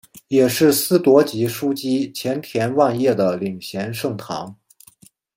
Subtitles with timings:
[0.29, 4.55] 也是司铎级枢机前田万叶的领衔圣堂。